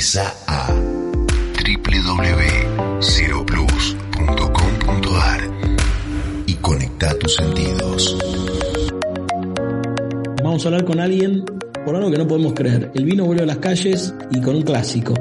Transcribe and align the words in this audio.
A 0.00 0.66
y 6.46 6.54
conecta 6.54 7.18
tus 7.18 7.34
sentidos. 7.34 8.16
Vamos 10.42 10.64
a 10.64 10.68
hablar 10.68 10.86
con 10.86 11.00
alguien 11.00 11.44
por 11.84 11.96
algo 11.96 12.10
que 12.10 12.16
no 12.16 12.26
podemos 12.26 12.54
creer. 12.54 12.90
El 12.94 13.04
vino 13.04 13.26
vuelve 13.26 13.42
a 13.42 13.46
las 13.46 13.58
calles 13.58 14.14
y 14.30 14.40
con 14.40 14.56
un 14.56 14.62
clásico. 14.62 15.12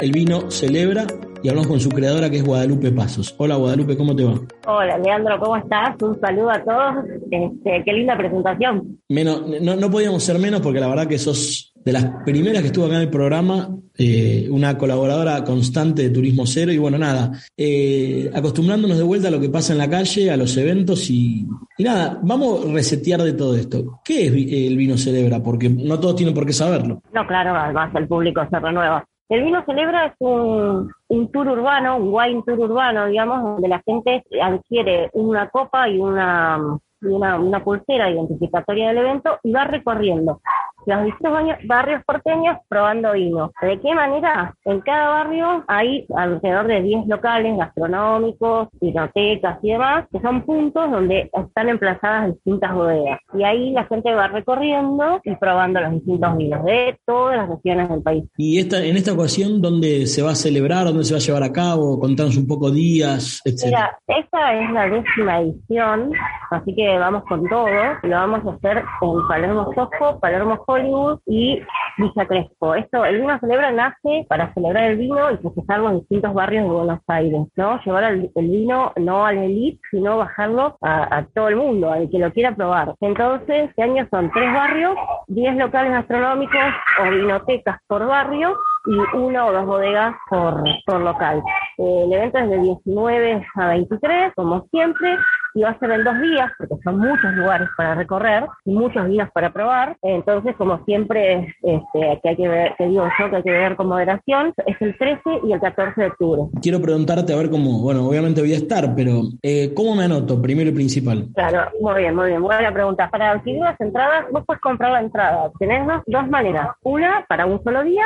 El 0.00 0.12
vino 0.12 0.50
celebra 0.50 1.06
y 1.46 1.48
hablamos 1.48 1.68
con 1.68 1.78
su 1.78 1.90
creadora 1.90 2.28
que 2.28 2.38
es 2.38 2.44
Guadalupe 2.44 2.90
Pasos. 2.90 3.32
Hola 3.38 3.54
Guadalupe, 3.54 3.96
¿cómo 3.96 4.16
te 4.16 4.24
va? 4.24 4.34
Hola 4.66 4.98
Leandro, 4.98 5.38
¿cómo 5.38 5.56
estás? 5.56 5.94
Un 6.02 6.18
saludo 6.18 6.50
a 6.50 6.64
todos. 6.64 7.04
Este, 7.30 7.84
qué 7.84 7.92
linda 7.92 8.16
presentación. 8.16 8.98
Menos, 9.08 9.44
no, 9.62 9.76
no 9.76 9.88
podíamos 9.88 10.24
ser 10.24 10.40
menos 10.40 10.60
porque 10.60 10.80
la 10.80 10.88
verdad 10.88 11.06
que 11.06 11.18
sos 11.18 11.72
de 11.84 11.92
las 11.92 12.04
primeras 12.24 12.62
que 12.62 12.66
estuvo 12.66 12.86
acá 12.86 12.96
en 12.96 13.02
el 13.02 13.10
programa, 13.10 13.68
eh, 13.96 14.48
una 14.50 14.76
colaboradora 14.76 15.44
constante 15.44 16.02
de 16.02 16.10
Turismo 16.10 16.46
Cero 16.46 16.72
y 16.72 16.78
bueno, 16.78 16.98
nada, 16.98 17.30
eh, 17.56 18.28
acostumbrándonos 18.34 18.98
de 18.98 19.04
vuelta 19.04 19.28
a 19.28 19.30
lo 19.30 19.40
que 19.40 19.48
pasa 19.48 19.72
en 19.72 19.78
la 19.78 19.88
calle, 19.88 20.32
a 20.32 20.36
los 20.36 20.56
eventos 20.56 21.08
y, 21.10 21.46
y 21.78 21.84
nada, 21.84 22.18
vamos 22.24 22.66
a 22.66 22.72
resetear 22.72 23.22
de 23.22 23.34
todo 23.34 23.54
esto. 23.54 24.00
¿Qué 24.04 24.26
es 24.26 24.32
el 24.32 24.76
vino 24.76 24.98
celebra? 24.98 25.40
Porque 25.40 25.68
no 25.68 26.00
todos 26.00 26.16
tienen 26.16 26.34
por 26.34 26.44
qué 26.44 26.52
saberlo. 26.52 27.02
No, 27.12 27.24
claro, 27.24 27.54
además 27.54 27.94
el 27.94 28.08
público 28.08 28.44
se 28.50 28.58
renueva. 28.58 29.06
El 29.28 29.42
vino 29.42 29.64
celebra 29.64 30.06
es 30.06 30.12
un, 30.20 30.92
un 31.08 31.32
tour 31.32 31.48
urbano, 31.48 31.96
un 31.96 32.14
wine 32.14 32.42
tour 32.46 32.60
urbano, 32.60 33.06
digamos, 33.06 33.42
donde 33.42 33.68
la 33.68 33.82
gente 33.84 34.22
adquiere 34.40 35.10
una 35.14 35.48
copa 35.48 35.88
y 35.88 35.98
una, 35.98 36.78
y 37.00 37.06
una, 37.06 37.38
una 37.38 37.64
pulsera 37.64 38.10
identificatoria 38.10 38.88
del 38.88 38.98
evento 38.98 39.38
y 39.42 39.52
va 39.52 39.64
recorriendo 39.64 40.40
los 40.86 41.04
distintos 41.04 41.32
barrios 41.64 42.02
porteños 42.04 42.58
probando 42.68 43.12
vino. 43.12 43.52
¿De 43.60 43.78
qué 43.80 43.94
manera? 43.94 44.54
En 44.64 44.80
cada 44.80 45.08
barrio 45.08 45.64
hay 45.66 46.06
alrededor 46.14 46.66
de 46.68 46.82
10 46.82 47.06
locales 47.08 47.56
gastronómicos, 47.56 48.68
vinotecas 48.80 49.58
y 49.62 49.72
demás, 49.72 50.06
que 50.12 50.20
son 50.20 50.42
puntos 50.42 50.90
donde 50.90 51.30
están 51.32 51.68
emplazadas 51.68 52.32
distintas 52.34 52.72
bodegas. 52.74 53.20
Y 53.34 53.42
ahí 53.42 53.70
la 53.72 53.84
gente 53.86 54.14
va 54.14 54.28
recorriendo 54.28 55.20
y 55.24 55.34
probando 55.36 55.80
los 55.80 55.92
distintos 55.92 56.36
vinos 56.36 56.64
de 56.64 56.98
todas 57.04 57.36
las 57.36 57.48
regiones 57.48 57.88
del 57.88 58.02
país. 58.02 58.24
Y 58.36 58.58
esta, 58.58 58.84
en 58.84 58.96
esta 58.96 59.12
ocasión, 59.12 59.60
¿dónde 59.60 60.06
se 60.06 60.22
va 60.22 60.30
a 60.30 60.36
celebrar? 60.36 60.84
¿Dónde 60.84 61.04
se 61.04 61.14
va 61.14 61.18
a 61.18 61.20
llevar 61.20 61.42
a 61.42 61.52
cabo? 61.52 61.98
Contanos 61.98 62.36
un 62.36 62.46
poco 62.46 62.70
días, 62.70 63.40
etc. 63.44 63.66
Mira, 63.66 63.98
esta 64.06 64.54
es 64.54 64.70
la 64.70 64.88
décima 64.88 65.40
edición, 65.40 66.12
así 66.50 66.74
que 66.74 66.98
vamos 66.98 67.24
con 67.24 67.46
todo. 67.48 67.66
Lo 68.02 68.16
vamos 68.16 68.46
a 68.46 68.56
hacer 68.56 68.78
en 68.78 69.28
Palermo 69.28 69.72
Soho, 69.74 70.20
Palermo 70.20 70.56
Hollywood 70.76 71.20
y 71.26 71.60
Villa 71.98 72.26
Crespo. 72.26 72.74
Esto, 72.74 73.04
el 73.04 73.20
vino 73.20 73.38
celebra 73.40 73.72
nace 73.72 74.26
para 74.28 74.52
celebrar 74.54 74.90
el 74.90 74.98
vino 74.98 75.30
y 75.30 75.36
festejar 75.38 75.80
los 75.80 76.00
distintos 76.00 76.34
barrios 76.34 76.64
de 76.64 76.70
Buenos 76.70 77.00
Aires, 77.06 77.40
¿no? 77.56 77.80
Llevar 77.84 78.04
el, 78.04 78.30
vino 78.34 78.92
no 78.96 79.24
al 79.24 79.38
elite, 79.38 79.80
sino 79.90 80.18
bajarlo 80.18 80.76
a, 80.82 81.18
a, 81.18 81.26
todo 81.34 81.48
el 81.48 81.56
mundo, 81.56 81.90
al 81.90 82.10
que 82.10 82.18
lo 82.18 82.32
quiera 82.32 82.54
probar. 82.54 82.94
Entonces, 83.00 83.70
este 83.70 83.82
año 83.82 84.06
son 84.10 84.30
tres 84.30 84.52
barrios, 84.52 84.94
diez 85.26 85.56
locales 85.56 85.92
gastronómicos 85.92 86.60
o 87.00 87.10
vinotecas 87.10 87.78
por 87.86 88.06
barrio 88.06 88.56
y 88.86 89.16
una 89.16 89.46
o 89.46 89.52
dos 89.52 89.66
bodegas 89.66 90.14
por, 90.28 90.62
por 90.86 91.00
local. 91.00 91.42
Eh, 91.78 92.02
el 92.04 92.12
evento 92.12 92.38
es 92.38 92.50
de 92.50 92.58
19 92.58 93.46
a 93.56 93.68
23, 93.68 94.32
como 94.34 94.66
siempre, 94.70 95.16
y 95.56 95.62
va 95.62 95.70
a 95.70 95.78
ser 95.78 95.90
en 95.90 96.04
dos 96.04 96.20
días, 96.20 96.52
porque 96.58 96.74
son 96.84 96.98
muchos 96.98 97.32
lugares 97.32 97.68
para 97.78 97.94
recorrer 97.94 98.44
y 98.66 98.72
muchos 98.72 99.08
días 99.08 99.30
para 99.32 99.50
probar. 99.52 99.96
Entonces, 100.02 100.54
como 100.56 100.84
siempre, 100.84 101.54
este, 101.62 102.20
que 102.22 102.28
hay 102.28 102.36
que 102.36 102.48
ver, 102.48 102.74
que 102.76 102.86
digo 102.86 103.08
yo, 103.18 103.30
que 103.30 103.36
hay 103.36 103.42
que 103.42 103.50
ver 103.50 103.74
con 103.74 103.88
moderación, 103.88 104.52
es 104.66 104.76
el 104.80 104.96
13 104.98 105.22
y 105.44 105.52
el 105.52 105.60
14 105.60 105.98
de 105.98 106.06
octubre. 106.08 106.42
Quiero 106.60 106.80
preguntarte, 106.80 107.32
a 107.32 107.36
ver 107.36 107.48
cómo, 107.48 107.80
bueno, 107.80 108.06
obviamente 108.06 108.42
voy 108.42 108.52
a 108.52 108.56
estar, 108.56 108.94
pero 108.94 109.22
eh, 109.42 109.72
¿cómo 109.74 109.96
me 109.96 110.04
anoto, 110.04 110.40
primero 110.42 110.68
y 110.68 110.74
principal? 110.74 111.28
Claro, 111.34 111.70
muy 111.80 112.00
bien, 112.00 112.14
muy 112.14 112.28
bien. 112.28 112.42
Buena 112.42 112.70
pregunta. 112.70 113.08
Para 113.08 113.30
adquirir 113.30 113.60
las 113.60 113.80
entradas, 113.80 114.26
vos 114.30 114.42
puedes 114.46 114.60
comprar 114.60 114.92
la 114.92 115.00
entrada. 115.00 115.50
Tenés 115.58 115.86
dos, 115.86 116.02
dos 116.06 116.28
maneras. 116.28 116.68
Una 116.82 117.24
para 117.26 117.46
un 117.46 117.62
solo 117.64 117.82
día 117.82 118.04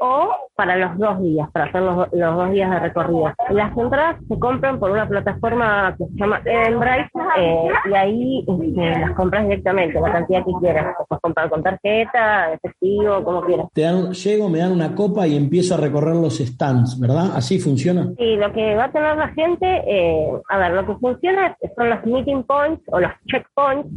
o 0.00 0.34
para 0.56 0.76
los 0.76 0.98
dos 0.98 1.22
días, 1.22 1.48
para 1.52 1.66
hacer 1.66 1.80
los, 1.80 2.08
los 2.12 2.36
dos 2.36 2.50
días 2.50 2.70
de 2.72 2.80
recorrido. 2.80 3.32
Las 3.50 3.76
entradas 3.76 4.16
se 4.28 4.38
compran 4.40 4.80
por 4.80 4.90
una 4.90 5.06
plataforma 5.06 5.94
que 5.96 6.04
se 6.06 6.14
llama 6.16 6.40
Eh, 7.38 7.68
y 7.90 7.94
ahí 7.94 8.44
este, 8.46 9.00
las 9.00 9.12
compras 9.12 9.44
directamente, 9.44 10.00
la 10.00 10.12
cantidad 10.12 10.44
que 10.44 10.52
quieras. 10.60 10.96
Puedes 11.08 11.22
comprar 11.22 11.50
con 11.50 11.62
tarjeta, 11.62 12.52
efectivo, 12.52 13.22
como 13.24 13.42
quieras. 13.42 13.66
Te 13.72 13.82
dan, 13.82 14.12
llego, 14.12 14.48
me 14.48 14.58
dan 14.58 14.72
una 14.72 14.94
copa 14.94 15.26
y 15.26 15.36
empiezo 15.36 15.74
a 15.74 15.78
recorrer 15.78 16.16
los 16.16 16.38
stands, 16.38 16.98
¿verdad? 16.98 17.32
¿Así 17.34 17.58
funciona? 17.58 18.08
Sí, 18.16 18.36
lo 18.36 18.52
que 18.52 18.74
va 18.74 18.84
a 18.84 18.92
tener 18.92 19.16
la 19.16 19.28
gente, 19.28 19.66
eh, 19.86 20.30
a 20.48 20.58
ver, 20.58 20.72
lo 20.72 20.86
que 20.86 20.94
funciona 20.96 21.56
son 21.76 21.90
los 21.90 22.04
meeting 22.04 22.42
points 22.44 22.82
o 22.88 23.00
los 23.00 23.12
checkpoints. 23.26 23.88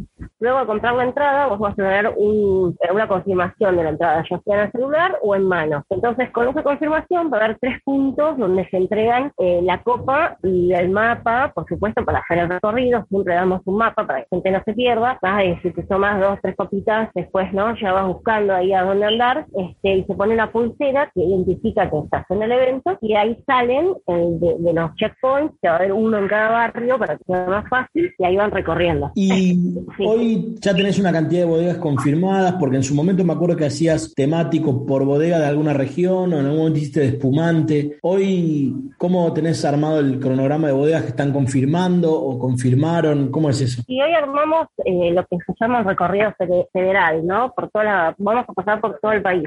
Luego 0.42 0.58
de 0.58 0.66
comprar 0.66 0.96
la 0.96 1.04
entrada, 1.04 1.46
vos 1.46 1.60
vas 1.60 1.72
a 1.74 1.76
tener 1.76 2.12
un, 2.16 2.76
una 2.92 3.06
confirmación 3.06 3.76
de 3.76 3.84
la 3.84 3.90
entrada, 3.90 4.24
ya 4.28 4.40
sea 4.40 4.56
en 4.56 4.60
el 4.62 4.72
celular 4.72 5.16
o 5.22 5.36
en 5.36 5.44
mano. 5.44 5.84
Entonces, 5.88 6.30
con 6.32 6.48
esa 6.48 6.64
confirmación 6.64 7.30
va 7.32 7.38
a 7.38 7.44
haber 7.44 7.58
tres 7.60 7.80
puntos 7.84 8.36
donde 8.36 8.68
se 8.68 8.76
entregan 8.76 9.30
eh, 9.38 9.60
la 9.62 9.80
copa 9.84 10.36
y 10.42 10.72
el 10.72 10.90
mapa, 10.90 11.52
por 11.54 11.64
supuesto, 11.68 12.04
para 12.04 12.18
hacer 12.18 12.38
el 12.38 12.48
recorrido. 12.48 13.06
Siempre 13.08 13.36
damos 13.36 13.60
un 13.66 13.76
mapa 13.76 14.04
para 14.04 14.18
que 14.22 14.26
la 14.32 14.36
gente 14.36 14.50
no 14.50 14.62
se 14.64 14.74
pierda. 14.74 15.16
Vas 15.22 15.44
y 15.44 15.54
si 15.62 15.70
te 15.70 15.84
tomas 15.84 16.20
dos, 16.20 16.40
tres 16.42 16.56
copitas, 16.56 17.08
después, 17.14 17.52
¿no? 17.52 17.76
Ya 17.76 17.92
vas 17.92 18.08
buscando 18.08 18.52
ahí 18.52 18.72
a 18.72 18.82
dónde 18.82 19.06
andar 19.06 19.46
este, 19.54 19.98
y 19.98 20.04
se 20.04 20.14
pone 20.14 20.34
una 20.34 20.50
pulsera 20.50 21.08
que 21.14 21.22
identifica 21.22 21.88
que 21.88 21.98
estás 21.98 22.28
en 22.30 22.42
el 22.42 22.50
evento 22.50 22.98
y 23.00 23.14
ahí 23.14 23.38
salen 23.46 23.94
el 24.08 24.40
de, 24.40 24.56
de, 24.58 24.72
los 24.72 24.92
checkpoints, 24.96 25.54
que 25.62 25.68
va 25.68 25.74
a 25.74 25.76
haber 25.76 25.92
uno 25.92 26.18
en 26.18 26.26
cada 26.26 26.50
barrio 26.50 26.98
para 26.98 27.16
que 27.16 27.22
sea 27.26 27.46
más 27.46 27.68
fácil 27.68 28.12
y 28.18 28.24
ahí 28.24 28.36
van 28.36 28.50
recorriendo. 28.50 29.12
Y 29.14 29.30
sí. 29.96 30.04
hoy 30.04 30.31
ya 30.60 30.74
tenés 30.74 30.98
una 30.98 31.12
cantidad 31.12 31.42
de 31.42 31.46
bodegas 31.46 31.78
confirmadas, 31.78 32.54
porque 32.58 32.76
en 32.76 32.82
su 32.82 32.94
momento 32.94 33.24
me 33.24 33.32
acuerdo 33.32 33.56
que 33.56 33.66
hacías 33.66 34.14
temático 34.14 34.84
por 34.86 35.04
bodega 35.04 35.38
de 35.38 35.46
alguna 35.46 35.72
región 35.72 36.32
o 36.32 36.38
en 36.38 36.46
algún 36.46 36.58
momento 36.58 36.78
hiciste 36.78 37.00
de 37.00 37.06
espumante. 37.06 37.98
Hoy, 38.02 38.74
¿cómo 38.98 39.32
tenés 39.32 39.64
armado 39.64 40.00
el 40.00 40.18
cronograma 40.18 40.68
de 40.68 40.72
bodegas 40.74 41.02
que 41.02 41.08
están 41.08 41.32
confirmando 41.32 42.12
o 42.12 42.38
confirmaron? 42.38 43.30
¿Cómo 43.30 43.50
es 43.50 43.60
eso? 43.60 43.82
Y 43.86 44.00
hoy 44.00 44.12
armamos 44.12 44.68
eh, 44.84 45.12
lo 45.12 45.24
que 45.26 45.36
se 45.46 45.52
llama 45.60 45.82
recorrido 45.82 46.34
federal, 46.72 47.26
¿no? 47.26 47.52
Por 47.54 47.70
toda 47.70 47.84
la, 47.84 48.14
vamos 48.18 48.44
a 48.48 48.52
pasar 48.52 48.80
por 48.80 48.98
todo 49.00 49.12
el 49.12 49.22
país, 49.22 49.44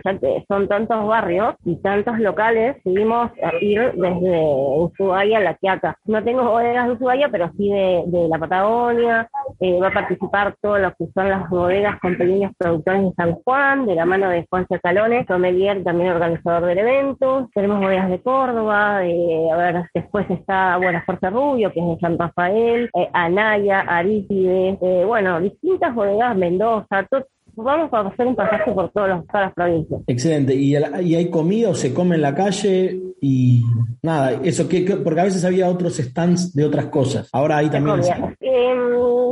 son 0.47 0.67
tantos 0.67 1.07
barrios 1.07 1.55
y 1.65 1.75
tantos 1.77 2.19
locales, 2.19 2.77
seguimos 2.83 3.31
a 3.41 3.55
ir 3.61 3.93
desde 3.95 4.41
Ushuaia 4.77 5.37
a 5.37 5.41
La 5.41 5.53
Quiaca. 5.55 5.97
No 6.05 6.23
tengo 6.23 6.43
bodegas 6.43 6.87
de 6.87 6.93
Ushuaia, 6.93 7.29
pero 7.29 7.51
sí 7.57 7.69
de, 7.69 8.03
de 8.07 8.27
la 8.27 8.37
Patagonia, 8.37 9.29
eh, 9.65 9.79
va 9.81 9.87
a 9.87 9.93
participar 9.93 10.55
todo 10.61 10.77
lo 10.77 10.93
que 10.93 11.07
son 11.11 11.27
las 11.27 11.49
bodegas 11.49 11.99
con 11.99 12.15
pequeños 12.15 12.51
productores 12.55 13.01
de 13.01 13.13
San 13.13 13.33
Juan, 13.33 13.87
de 13.87 13.95
la 13.95 14.05
mano 14.05 14.29
de 14.29 14.45
Juan 14.47 14.67
Calones, 14.83 15.25
sommelier, 15.27 15.83
también 15.83 16.11
organizador 16.11 16.65
del 16.67 16.77
evento. 16.77 17.49
Tenemos 17.51 17.79
bodegas 17.79 18.11
de 18.11 18.21
Córdoba, 18.21 18.99
de, 18.99 19.49
a 19.51 19.57
ver, 19.57 19.89
después 19.91 20.29
está, 20.29 20.77
bueno, 20.77 21.01
Jorge 21.03 21.31
Rubio, 21.31 21.73
que 21.73 21.79
es 21.79 21.87
de 21.87 21.97
San 21.99 22.19
Rafael, 22.19 22.91
eh, 22.93 23.09
Anaya, 23.11 23.79
Arítides, 23.81 24.77
eh, 24.83 25.03
bueno, 25.03 25.41
distintas 25.41 25.95
bodegas, 25.95 26.37
Mendoza, 26.37 27.07
todo, 27.09 27.25
vamos 27.55 27.91
a 27.91 28.01
hacer 28.01 28.27
un 28.27 28.35
pasaje 28.35 28.71
por 28.71 28.91
todos 28.91 29.09
los, 29.09 29.27
todas 29.27 29.47
las 29.47 29.53
provincias. 29.53 30.01
Excelente. 30.05 30.53
¿Y, 30.53 30.75
¿Y, 30.75 31.15
hay 31.15 31.29
comida 31.31 31.69
o 31.69 31.75
se 31.75 31.91
come 31.91 32.15
en 32.15 32.21
la 32.21 32.35
calle? 32.35 32.99
Y 33.21 33.63
nada, 34.03 34.33
eso 34.43 34.69
que, 34.69 34.81
porque 35.03 35.21
a 35.21 35.23
veces 35.23 35.43
había 35.43 35.69
otros 35.69 35.97
stands 35.97 36.53
de 36.53 36.65
otras 36.65 36.85
cosas. 36.87 37.29
Ahora 37.31 37.57
hay 37.57 37.69
también. 37.69 38.01
Eh, 38.41 38.75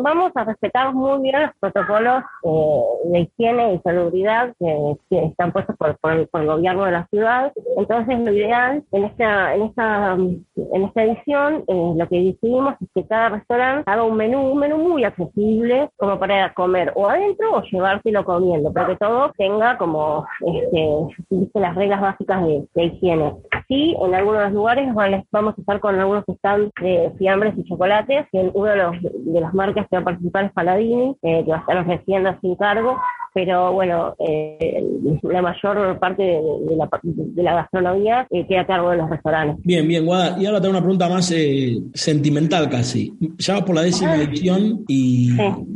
vamos 0.03 0.31
a 0.35 0.43
respetar 0.43 0.93
muy 0.93 1.21
bien 1.23 1.41
los 1.41 1.51
protocolos 1.59 2.23
eh, 2.43 2.83
de 3.05 3.19
higiene 3.21 3.73
y 3.73 3.79
salubridad 3.79 4.53
que, 4.59 4.97
están 5.09 5.51
puestos 5.51 5.75
por, 5.77 5.97
por, 5.97 6.27
por, 6.27 6.41
el, 6.41 6.47
gobierno 6.47 6.85
de 6.85 6.91
la 6.91 7.07
ciudad. 7.07 7.53
Entonces, 7.77 8.19
lo 8.19 8.31
ideal 8.31 8.83
en 8.91 9.05
esta, 9.05 9.55
en 9.55 9.61
esta, 9.63 10.13
en 10.13 10.83
esta 10.83 11.03
edición, 11.03 11.63
eh, 11.67 11.93
lo 11.95 12.07
que 12.07 12.21
decidimos 12.21 12.75
es 12.81 12.89
que 12.93 13.07
cada 13.07 13.29
restaurante 13.29 13.89
haga 13.89 14.03
un 14.03 14.17
menú, 14.17 14.51
un 14.51 14.59
menú 14.59 14.77
muy 14.77 15.03
accesible, 15.03 15.89
como 15.97 16.19
para 16.19 16.53
comer 16.53 16.91
o 16.95 17.07
adentro 17.07 17.55
o 17.55 17.63
llevárselo 17.63 18.25
comiendo, 18.25 18.73
para 18.73 18.87
que 18.87 18.97
todo 18.97 19.31
tenga 19.37 19.77
como 19.77 20.25
este, 20.41 21.49
las 21.53 21.75
reglas 21.75 22.01
básicas 22.01 22.45
de 22.45 22.83
higiene. 22.83 23.33
Sí, 23.73 23.95
en 23.99 24.13
algunos 24.13 24.51
lugares 24.51 24.93
vamos 25.31 25.55
a 25.57 25.59
estar 25.59 25.79
con 25.79 25.99
algunos 25.99 26.23
stands 26.29 26.71
de 26.79 27.11
fiambres 27.17 27.55
y 27.57 27.63
chocolates, 27.63 28.27
que 28.31 28.51
uno 28.53 28.69
de, 28.69 28.75
los, 28.75 29.01
de 29.01 29.41
las 29.41 29.51
marcas 29.55 29.87
que 29.89 29.95
va 29.95 30.01
a 30.03 30.05
participar 30.05 30.45
es 30.45 30.51
Paladini, 30.51 31.17
eh, 31.23 31.43
que 31.43 31.49
va 31.49 31.57
a 31.57 31.61
estar 31.61 31.77
ofreciendo 31.79 32.37
sin 32.39 32.55
cargo 32.55 33.01
pero 33.33 33.73
bueno, 33.73 34.15
eh, 34.19 34.83
la 35.23 35.41
mayor 35.41 35.99
parte 35.99 36.23
de, 36.23 36.41
la, 36.77 36.89
de 37.03 37.43
la, 37.43 37.55
gastronomía 37.55 38.27
eh, 38.29 38.45
queda 38.47 38.61
a 38.61 38.65
cargo 38.65 38.91
de 38.91 38.97
los 38.97 39.09
restaurantes. 39.09 39.63
Bien, 39.65 39.87
bien, 39.87 40.05
Guada. 40.05 40.37
Y 40.39 40.45
ahora 40.45 40.61
tengo 40.61 40.71
una 40.71 40.81
pregunta 40.81 41.09
más 41.09 41.31
eh, 41.31 41.79
sentimental 41.93 42.69
casi. 42.69 43.13
Ya 43.37 43.55
vas 43.55 43.63
por 43.63 43.75
la 43.75 43.81
décima 43.81 44.15
edición 44.15 44.83
y 44.87 45.31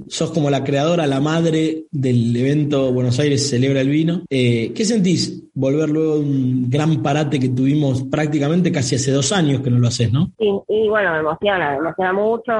sos 0.07 0.31
como 0.31 0.49
la 0.49 0.63
creadora, 0.63 1.07
la 1.07 1.19
madre 1.19 1.85
del 1.91 2.35
evento 2.35 2.93
Buenos 2.93 3.19
Aires 3.19 3.49
Celebra 3.49 3.81
el 3.81 3.89
Vino. 3.89 4.21
¿Qué 4.29 4.85
sentís 4.85 5.47
volver 5.57 5.89
luego 5.89 6.19
de 6.19 6.19
un 6.19 6.69
gran 6.69 7.01
parate 7.01 7.39
que 7.39 7.49
tuvimos 7.49 8.03
prácticamente 8.03 8.71
casi 8.71 8.95
hace 8.95 9.11
dos 9.11 9.31
años 9.31 9.61
que 9.61 9.71
no 9.71 9.79
lo 9.79 9.87
haces, 9.87 10.13
¿no? 10.13 10.27
Sí, 10.37 10.51
y 10.67 10.87
bueno, 10.87 11.13
me 11.13 11.19
emociona, 11.19 11.71
me 11.71 11.77
emociona 11.77 12.13
mucho. 12.13 12.53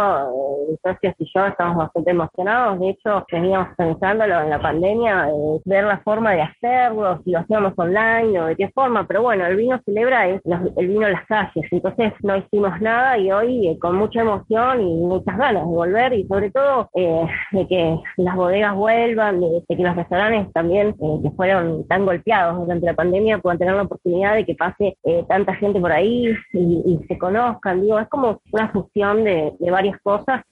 Mis 0.68 0.80
socios 0.82 1.14
y 1.20 1.32
yo 1.34 1.46
estamos 1.46 1.78
bastante 1.78 2.12
emocionados. 2.12 2.80
De 2.80 2.90
hecho, 2.90 3.24
veníamos 3.32 3.68
pensándolo 3.78 4.42
en 4.42 4.50
la 4.50 4.60
pandemia, 4.60 4.87
eh, 4.92 5.62
ver 5.66 5.84
la 5.84 6.00
forma 6.00 6.34
de 6.34 6.42
hacerlo, 6.42 7.20
si 7.24 7.32
lo 7.32 7.40
hacíamos 7.40 7.74
online 7.78 8.40
o 8.40 8.46
de 8.46 8.56
qué 8.56 8.70
forma. 8.70 9.06
Pero 9.08 9.22
bueno, 9.22 9.46
el 9.46 9.56
vino 9.56 9.80
celebra 9.86 10.28
es 10.28 10.42
el 10.46 10.88
vino 10.88 11.08
las 11.10 11.26
calles. 11.26 11.66
Entonces 11.72 12.14
no 12.24 12.38
hicimos 12.38 12.80
nada 12.82 13.18
y 13.18 13.32
hoy 13.32 13.68
eh, 13.68 13.80
con 13.80 13.96
mucha 13.96 14.22
emoción 14.22 14.82
y 14.82 14.96
muchas 14.96 15.38
ganas 15.38 15.64
de 15.64 15.70
volver 15.70 16.14
y 16.14 16.28
sobre 16.28 16.52
todo 16.52 16.90
eh, 16.96 17.28
de 17.52 17.68
que 17.68 18.00
las 18.18 18.36
bodegas 18.36 18.76
vuelvan, 18.76 19.42
de, 19.42 19.64
que 19.68 19.84
los 19.84 19.96
restaurantes 19.96 20.52
también 20.54 20.94
que 20.94 21.32
fueron 21.32 21.88
tan 21.88 22.06
golpeados 22.06 22.60
durante 22.60 22.86
la 22.86 22.94
pandemia 22.94 23.40
puedan 23.40 23.58
tener 23.58 23.76
la 23.76 23.84
oportunidad 23.84 24.36
de 24.36 24.46
que 24.46 24.56
pase 24.56 24.98
tanta 25.28 25.54
gente 25.56 25.80
por 25.80 25.92
ahí 25.92 26.34
y, 26.54 27.00
se 27.08 27.18
conozcan. 27.18 27.82
Digo, 27.82 28.00
es 28.00 28.08
como 28.10 28.42
una 28.52 28.70
fusión 28.70 29.24
de, 29.24 29.54
varias 29.72 30.00
cosas 30.02 30.44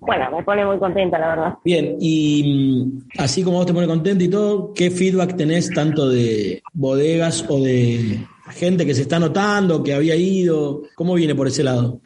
bueno, 0.00 0.30
me 0.30 0.42
pone 0.42 0.64
muy 0.64 0.78
contenta, 0.78 1.18
la 1.18 1.28
verdad. 1.28 1.54
Bien, 1.64 1.96
y 2.00 2.84
mm, 2.86 3.20
así 3.20 3.42
como 3.42 3.58
vos 3.58 3.66
te 3.66 3.74
pone 3.74 3.86
contenta 3.86 4.24
y 4.24 4.28
todo, 4.28 4.72
¿qué 4.74 4.90
feedback 4.90 5.36
tenés 5.36 5.70
tanto 5.70 6.08
de 6.08 6.62
bodegas 6.72 7.44
o 7.48 7.60
de 7.60 8.26
gente 8.50 8.84
que 8.84 8.94
se 8.94 9.02
está 9.02 9.18
notando, 9.18 9.82
que 9.82 9.94
había 9.94 10.16
ido? 10.16 10.82
¿Cómo 10.94 11.14
viene 11.14 11.34
por 11.34 11.46
ese 11.46 11.62
lado? 11.62 12.00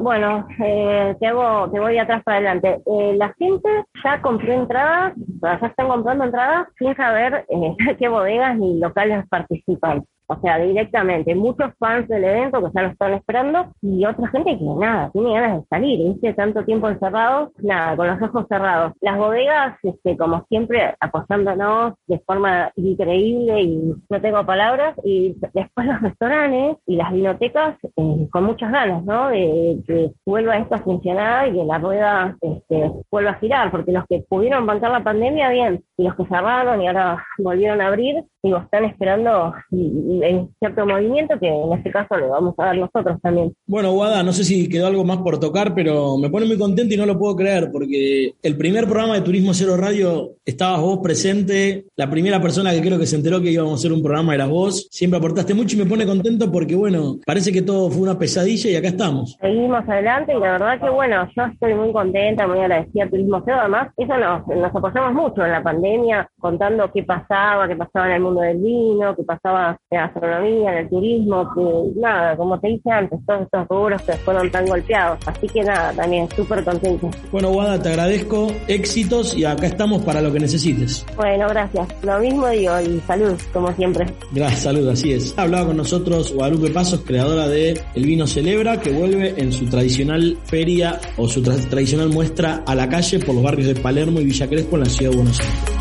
bueno, 0.00 0.46
eh, 0.64 1.14
te, 1.20 1.26
hago, 1.26 1.70
te 1.70 1.78
voy 1.78 1.98
atrás 1.98 2.22
para 2.24 2.38
adelante. 2.38 2.80
Eh, 2.86 3.14
la 3.16 3.32
gente 3.38 3.68
ya 4.02 4.20
compró 4.20 4.52
entradas, 4.52 5.14
ya 5.42 5.66
están 5.66 5.88
comprando 5.88 6.24
entradas 6.24 6.68
sin 6.78 6.94
saber 6.96 7.46
eh, 7.48 7.96
qué 7.98 8.08
bodegas 8.08 8.56
ni 8.58 8.78
locales 8.78 9.24
participan. 9.28 10.04
O 10.28 10.36
sea, 10.40 10.58
directamente, 10.58 11.34
muchos 11.34 11.72
fans 11.78 12.08
del 12.08 12.24
evento 12.24 12.60
que 12.60 12.72
ya 12.74 12.82
lo 12.82 12.88
están 12.88 13.12
esperando 13.14 13.72
y 13.80 14.04
otra 14.04 14.28
gente 14.28 14.58
que 14.58 14.64
nada, 14.64 15.10
tiene 15.12 15.32
ganas 15.32 15.60
de 15.60 15.66
salir, 15.68 15.98
¿viste? 16.12 16.34
Tanto 16.34 16.64
tiempo 16.64 16.88
encerrados, 16.88 17.50
nada, 17.58 17.96
con 17.96 18.08
los 18.08 18.22
ojos 18.22 18.46
cerrados. 18.48 18.92
Las 19.00 19.18
bodegas, 19.18 19.78
este, 19.82 20.16
como 20.16 20.44
siempre, 20.48 20.94
apoyándonos 21.00 21.94
de 22.06 22.18
forma 22.20 22.72
increíble 22.74 23.62
y 23.62 23.94
no 24.08 24.20
tengo 24.20 24.44
palabras, 24.44 24.96
y 25.04 25.36
después 25.52 25.86
los 25.86 26.00
restaurantes 26.02 26.76
y 26.86 26.96
las 26.96 27.12
vinotecas 27.12 27.76
eh, 27.96 28.28
con 28.30 28.44
muchas 28.44 28.72
ganas, 28.72 29.04
¿no? 29.04 29.28
De 29.28 29.78
que 29.86 30.12
vuelva 30.24 30.58
esto 30.58 30.74
a 30.74 30.78
funcionar 30.78 31.48
y 31.48 31.52
que 31.52 31.64
la 31.64 31.78
rueda 31.78 32.36
este, 32.40 32.92
vuelva 33.10 33.30
a 33.30 33.38
girar, 33.38 33.70
porque 33.70 33.92
los 33.92 34.04
que 34.08 34.24
pudieron 34.28 34.66
bancar 34.66 34.90
la 34.90 35.04
pandemia, 35.04 35.50
bien, 35.50 35.84
y 35.96 36.04
los 36.04 36.16
que 36.16 36.26
cerraron 36.26 36.82
y 36.82 36.88
ahora 36.88 37.24
volvieron 37.38 37.80
a 37.80 37.86
abrir, 37.86 38.24
digo, 38.46 38.58
están 38.58 38.84
esperando 38.84 39.54
en 39.72 40.48
cierto 40.58 40.86
movimiento 40.86 41.38
que 41.38 41.48
en 41.48 41.72
este 41.72 41.90
caso 41.90 42.16
le 42.16 42.26
vamos 42.26 42.54
a 42.58 42.66
dar 42.66 42.78
nosotros 42.78 43.20
también. 43.20 43.52
Bueno, 43.66 43.92
Guada, 43.92 44.22
no 44.22 44.32
sé 44.32 44.44
si 44.44 44.68
quedó 44.68 44.86
algo 44.86 45.04
más 45.04 45.18
por 45.18 45.38
tocar, 45.38 45.74
pero 45.74 46.16
me 46.16 46.30
pone 46.30 46.46
muy 46.46 46.56
contento 46.56 46.94
y 46.94 46.96
no 46.96 47.06
lo 47.06 47.18
puedo 47.18 47.36
creer 47.36 47.70
porque 47.72 48.34
el 48.42 48.56
primer 48.56 48.84
programa 48.84 49.14
de 49.14 49.22
Turismo 49.22 49.52
Cero 49.52 49.76
Radio 49.76 50.36
estabas 50.44 50.80
vos 50.80 51.00
presente, 51.02 51.86
la 51.96 52.08
primera 52.08 52.40
persona 52.40 52.72
que 52.72 52.80
creo 52.80 52.98
que 52.98 53.06
se 53.06 53.16
enteró 53.16 53.40
que 53.40 53.50
íbamos 53.50 53.72
a 53.72 53.74
hacer 53.76 53.92
un 53.92 54.02
programa 54.02 54.34
eras 54.34 54.48
vos, 54.48 54.88
siempre 54.90 55.18
aportaste 55.18 55.54
mucho 55.54 55.76
y 55.76 55.80
me 55.80 55.86
pone 55.86 56.06
contento 56.06 56.50
porque 56.50 56.76
bueno, 56.76 57.16
parece 57.26 57.52
que 57.52 57.62
todo 57.62 57.90
fue 57.90 58.02
una 58.02 58.18
pesadilla 58.18 58.70
y 58.70 58.76
acá 58.76 58.88
estamos. 58.88 59.36
Seguimos 59.40 59.88
adelante 59.88 60.32
y 60.32 60.40
la 60.40 60.52
verdad 60.52 60.80
que 60.80 60.90
bueno, 60.90 61.28
yo 61.36 61.44
estoy 61.44 61.74
muy 61.74 61.92
contenta, 61.92 62.46
muy 62.46 62.60
agradecida 62.60 63.04
a 63.04 63.10
Turismo 63.10 63.42
Cero, 63.44 63.58
además 63.60 63.88
eso 63.96 64.16
nos, 64.16 64.46
nos 64.46 64.74
apoyamos 64.74 65.14
mucho 65.14 65.44
en 65.44 65.52
la 65.52 65.62
pandemia, 65.62 66.30
contando 66.38 66.90
qué 66.92 67.02
pasaba, 67.02 67.66
qué 67.66 67.76
pasaba 67.76 68.06
en 68.06 68.12
el 68.12 68.20
mundo 68.20 68.35
del 68.40 68.58
vino, 68.58 69.14
qué 69.16 69.22
pasaba 69.22 69.78
en 69.90 69.98
la 69.98 70.06
gastronomía, 70.06 70.72
en 70.72 70.78
el 70.78 70.88
turismo, 70.88 71.48
que 71.54 72.00
nada, 72.00 72.36
como 72.36 72.58
te 72.60 72.68
dije 72.68 72.90
antes, 72.90 73.18
todos 73.26 73.42
estos 73.42 73.68
rubros 73.68 74.02
que 74.02 74.12
fueron 74.12 74.50
tan 74.50 74.66
golpeados. 74.66 75.18
Así 75.26 75.46
que 75.48 75.62
nada, 75.62 75.92
también 75.92 76.28
súper 76.30 76.64
contento. 76.64 77.10
Bueno, 77.32 77.50
Guada, 77.50 77.80
te 77.80 77.88
agradezco, 77.90 78.48
éxitos 78.68 79.36
y 79.36 79.44
acá 79.44 79.66
estamos 79.66 80.02
para 80.02 80.20
lo 80.20 80.32
que 80.32 80.40
necesites. 80.40 81.06
Bueno, 81.16 81.48
gracias. 81.48 81.88
Lo 82.04 82.18
mismo 82.18 82.48
digo 82.48 82.80
y 82.80 83.00
salud, 83.00 83.34
como 83.52 83.72
siempre. 83.72 84.06
Gracias, 84.32 84.62
salud, 84.62 84.88
así 84.88 85.12
es. 85.12 85.36
Ha 85.38 85.42
hablado 85.42 85.68
con 85.68 85.76
nosotros 85.76 86.32
Guadalupe 86.32 86.70
Pasos, 86.70 87.00
creadora 87.00 87.48
de 87.48 87.80
El 87.94 88.04
Vino 88.04 88.26
Celebra, 88.26 88.80
que 88.80 88.90
vuelve 88.90 89.34
en 89.36 89.52
su 89.52 89.66
tradicional 89.66 90.38
feria 90.44 90.98
o 91.16 91.28
su 91.28 91.42
tradicional 91.42 92.08
muestra 92.08 92.62
a 92.66 92.74
la 92.74 92.88
calle 92.88 93.18
por 93.18 93.34
los 93.34 93.44
barrios 93.44 93.68
de 93.68 93.80
Palermo 93.80 94.20
y 94.20 94.24
Villa 94.24 94.48
Crespo 94.48 94.76
en 94.76 94.82
la 94.82 94.88
ciudad 94.88 95.10
de 95.10 95.16
Buenos 95.16 95.40
Aires. 95.40 95.75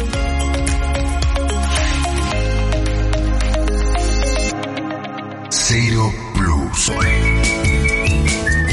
Cero 5.77 6.09
Plus. 6.33 6.89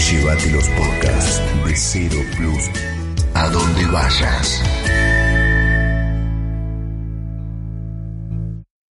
Llévate 0.09 0.51
los 0.53 0.69
podcasts 0.69 1.43
de 1.67 1.75
Cero 1.75 2.23
Plus 2.37 2.71
a 3.35 3.49
donde 3.49 3.85
vayas. 3.87 4.63